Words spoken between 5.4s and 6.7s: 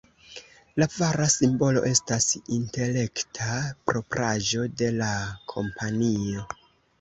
kompanio.